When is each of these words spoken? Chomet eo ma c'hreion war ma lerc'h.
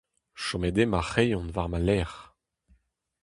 Chomet 0.43 0.77
eo 0.81 0.89
ma 0.89 1.01
c'hreion 1.07 1.47
war 1.55 1.69
ma 1.71 1.79
lerc'h. 1.87 2.21